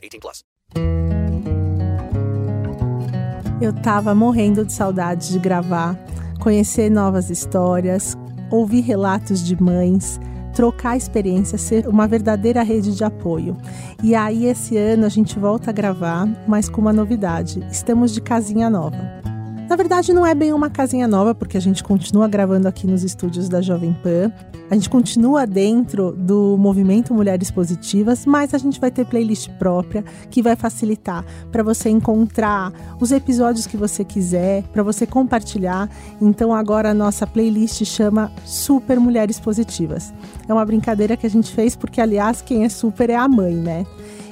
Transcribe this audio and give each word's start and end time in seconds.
18 0.00 0.20
plus. 0.20 0.44
Eu 3.60 3.74
tava 3.74 4.14
morrendo 4.14 4.64
de 4.64 4.72
saudade 4.72 5.30
de 5.30 5.38
gravar, 5.38 5.94
conhecer 6.40 6.90
novas 6.90 7.28
histórias, 7.28 8.16
ouvir 8.50 8.80
relatos 8.80 9.44
de 9.44 9.60
mães, 9.62 10.18
trocar 10.54 10.96
experiências, 10.96 11.60
ser 11.60 11.86
uma 11.86 12.08
verdadeira 12.08 12.62
rede 12.62 12.96
de 12.96 13.04
apoio. 13.04 13.56
E 14.02 14.14
aí 14.14 14.46
esse 14.46 14.76
ano 14.78 15.04
a 15.04 15.10
gente 15.10 15.38
volta 15.38 15.70
a 15.70 15.72
gravar, 15.72 16.26
mas 16.48 16.68
com 16.68 16.80
uma 16.80 16.92
novidade. 16.92 17.62
Estamos 17.70 18.12
de 18.12 18.22
casinha 18.22 18.70
nova. 18.70 19.29
Na 19.70 19.76
verdade, 19.76 20.12
não 20.12 20.26
é 20.26 20.34
bem 20.34 20.52
uma 20.52 20.68
casinha 20.68 21.06
nova, 21.06 21.32
porque 21.32 21.56
a 21.56 21.60
gente 21.60 21.84
continua 21.84 22.26
gravando 22.26 22.66
aqui 22.66 22.88
nos 22.88 23.04
estúdios 23.04 23.48
da 23.48 23.62
Jovem 23.62 23.92
Pan. 24.02 24.32
A 24.68 24.74
gente 24.74 24.90
continua 24.90 25.46
dentro 25.46 26.10
do 26.10 26.56
movimento 26.58 27.14
Mulheres 27.14 27.52
Positivas, 27.52 28.26
mas 28.26 28.52
a 28.52 28.58
gente 28.58 28.80
vai 28.80 28.90
ter 28.90 29.06
playlist 29.06 29.48
própria 29.60 30.04
que 30.28 30.42
vai 30.42 30.56
facilitar 30.56 31.24
para 31.52 31.62
você 31.62 31.88
encontrar 31.88 32.72
os 33.00 33.12
episódios 33.12 33.64
que 33.64 33.76
você 33.76 34.04
quiser, 34.04 34.64
para 34.72 34.82
você 34.82 35.06
compartilhar. 35.06 35.88
Então 36.20 36.52
agora 36.52 36.90
a 36.90 36.94
nossa 36.94 37.24
playlist 37.24 37.84
chama 37.84 38.32
Super 38.44 38.98
Mulheres 38.98 39.38
Positivas. 39.38 40.12
É 40.48 40.52
uma 40.52 40.66
brincadeira 40.66 41.16
que 41.16 41.28
a 41.28 41.30
gente 41.30 41.52
fez 41.52 41.76
porque 41.76 42.00
aliás 42.00 42.42
quem 42.42 42.64
é 42.64 42.68
super 42.68 43.08
é 43.08 43.14
a 43.14 43.28
mãe, 43.28 43.54
né? 43.54 43.86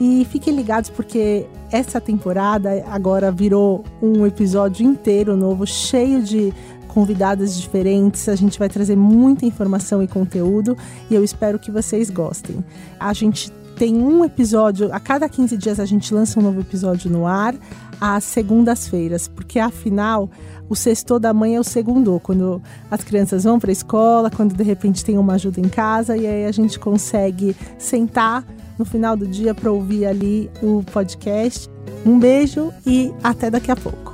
E 0.00 0.24
fiquem 0.24 0.56
ligados 0.56 0.88
porque 0.88 1.46
essa 1.70 2.00
temporada 2.00 2.82
agora 2.88 3.30
virou 3.30 3.84
um 4.00 4.26
episódio 4.26 4.86
inteiro 4.86 5.36
novo, 5.36 5.66
cheio 5.66 6.22
de 6.22 6.54
convidadas 6.88 7.60
diferentes. 7.60 8.26
A 8.28 8.34
gente 8.34 8.58
vai 8.58 8.68
trazer 8.68 8.96
muita 8.96 9.44
informação 9.44 10.02
e 10.02 10.08
conteúdo 10.08 10.76
e 11.10 11.14
eu 11.14 11.22
espero 11.22 11.58
que 11.58 11.70
vocês 11.70 12.08
gostem. 12.08 12.64
A 12.98 13.12
gente 13.12 13.52
tem 13.80 13.96
um 13.96 14.22
episódio, 14.22 14.92
a 14.92 15.00
cada 15.00 15.26
15 15.26 15.56
dias 15.56 15.80
a 15.80 15.86
gente 15.86 16.12
lança 16.12 16.38
um 16.38 16.42
novo 16.42 16.60
episódio 16.60 17.10
no 17.10 17.26
ar, 17.26 17.54
às 17.98 18.24
segundas-feiras, 18.24 19.26
porque 19.26 19.58
afinal 19.58 20.28
o 20.68 20.76
sexto 20.76 21.18
da 21.18 21.32
mãe 21.32 21.56
é 21.56 21.60
o 21.60 21.64
segundo, 21.64 22.20
quando 22.20 22.60
as 22.90 23.02
crianças 23.02 23.44
vão 23.44 23.58
para 23.58 23.70
a 23.70 23.72
escola, 23.72 24.30
quando 24.30 24.54
de 24.54 24.62
repente 24.62 25.02
tem 25.02 25.16
uma 25.16 25.32
ajuda 25.32 25.60
em 25.60 25.68
casa 25.70 26.14
e 26.14 26.26
aí 26.26 26.44
a 26.44 26.52
gente 26.52 26.78
consegue 26.78 27.56
sentar 27.78 28.44
no 28.78 28.84
final 28.84 29.16
do 29.16 29.26
dia 29.26 29.54
para 29.54 29.72
ouvir 29.72 30.04
ali 30.04 30.50
o 30.62 30.84
podcast. 30.92 31.66
Um 32.04 32.18
beijo 32.18 32.74
e 32.86 33.10
até 33.22 33.50
daqui 33.50 33.70
a 33.70 33.76
pouco. 33.76 34.09